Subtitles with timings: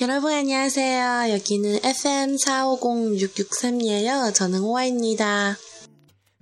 [0.00, 1.30] 여러분 안녕하세요.
[1.30, 4.34] 여기는 FM 450663이에요.
[4.34, 5.56] 저는 호아입니다.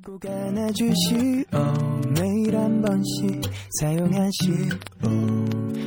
[0.04, 1.44] 꼭 안아주시오
[2.14, 3.40] 매일 한 번씩
[3.78, 4.52] 사용하시오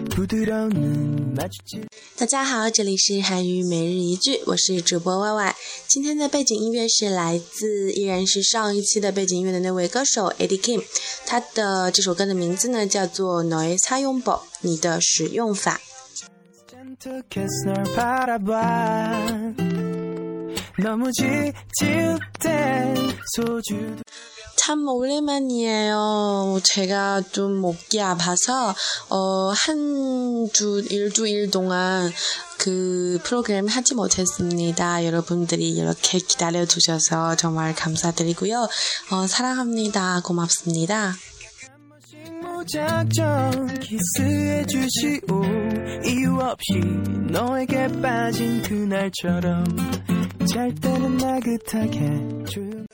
[0.09, 1.84] 부드러운 눈 마주치
[2.18, 5.55] 大家好，这里是韩语每日一句，我是主播 Y Y。
[5.88, 10.82] 今天的背景音乐是来自依然是上一期的背景音乐的那位歌手 Eddie Kim，
[11.25, 15.81] 他的这首歌的名字呢叫做《너의사용법》，你的使用法。
[20.82, 23.96] 너무 지칠 땐참
[24.86, 26.60] 오랜만이에요.
[26.62, 28.74] 제가 좀 목이 아파서
[29.09, 32.12] 어, 한주 일주일 동안
[32.59, 35.06] 그 프로그램 하지 못했습니다.
[35.06, 38.68] 여러분들이 이렇게 기다려 주셔서 정말 감사드리고요.
[39.10, 40.20] 어, 사랑합니다.
[40.23, 41.14] 고맙습니다.
[42.59, 45.43] 무작정 키스해 주시오
[46.05, 46.79] 이유 없이
[47.32, 49.65] 너에게 빠진 그날처럼
[50.48, 52.85] 잘 때는 나긋하게 조용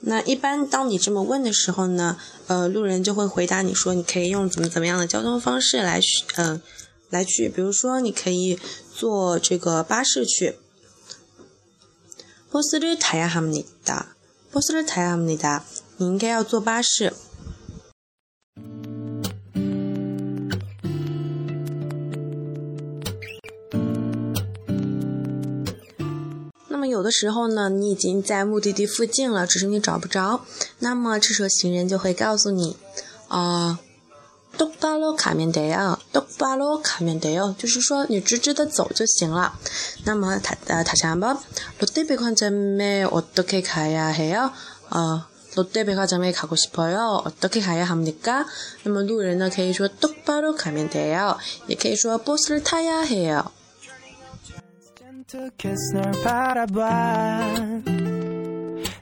[0.05, 2.17] 那一般当你这么问的时候呢，
[2.47, 6.01] 呃，路人就会回答你说，你可以用怎么怎么样的交通方式来，
[6.35, 6.61] 呃，
[7.09, 8.59] 来去，比如说你可以
[8.93, 10.57] 坐这个巴士去。
[12.51, 14.15] 버스를타야합니 다。
[14.51, 15.63] 버스를타야합니 다。
[15.97, 17.13] 你应该要坐巴士。
[26.67, 30.45] 那么有的时候呢，你已经在目的地附近了，只是你找不着。
[30.79, 32.75] 那么这时候行人就会告诉你，
[33.29, 33.79] 啊，
[34.57, 39.53] 똑바로가면돼 요， 똑바로가면돼 요， 就是说你直直的走就行了。
[40.05, 41.39] 那么他呃他想吧，
[41.79, 44.51] 롯데백화점에어떻게가야해 요？
[44.89, 48.45] 呃，롯데백화점에가고싶어 요， 어떻게가야합니 까？
[48.83, 53.51] 那么路人呢可以说똑바로가면돼 요， 也可以说버스를타야해 요。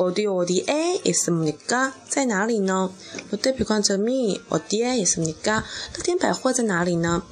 [0.00, 1.92] 어디 어디에 있습니까?
[2.08, 2.90] 在哪里呢?
[3.30, 5.64] 롯데백화점이 어디에 있습니까?
[5.94, 7.22] 乐天百货在哪里呢?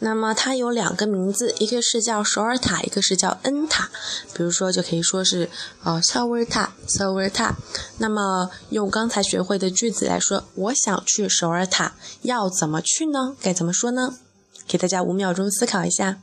[0.00, 3.90] 那么它有两个名字，一个是叫首尔塔，一个是叫恩塔。
[4.32, 5.50] 比如说，就可以说是
[5.82, 7.56] 呃首尔塔，首尔塔。
[7.98, 13.36] 那么用刚才学会的句子来说，我想去首尔塔，要怎么去呢？
[13.42, 14.14] 该怎么说呢？
[14.68, 16.22] 给大家五秒钟思考一下。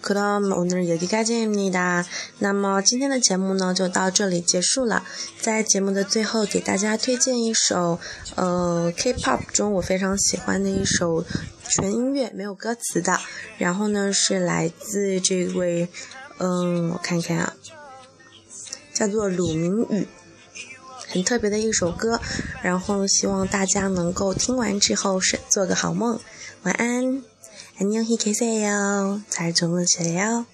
[0.00, 2.06] 可到我们有的该见你的，
[2.38, 5.02] 那么今天的节目呢就到这里结束了。
[5.40, 7.98] 在节目的最后，给大家推荐一首
[8.36, 11.24] 呃 K-pop 中我非常喜欢的一首
[11.68, 13.18] 纯音乐没有歌词的，
[13.58, 15.88] 然后呢是来自这位
[16.38, 17.52] 嗯我看看啊，
[18.94, 20.06] 叫做鲁明宇。
[21.09, 22.19] 很特别的一首歌，
[22.61, 26.19] 然后希望大家能够听完之后是做个好梦，
[26.63, 27.23] 晚安，
[27.79, 30.45] 안녕히계세 요， 잘主梦起来哟。